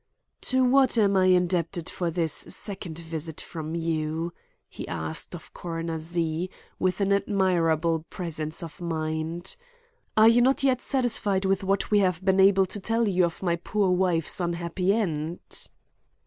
[0.49, 4.33] "To what am I indebted for this second visit from you?"
[4.67, 9.55] he asked of Coroner Z., with an admirable presence of mind.
[10.17, 13.43] "Are you not yet satisfied with what we have been able to tell you of
[13.43, 15.67] my poor wife's unhappy end?"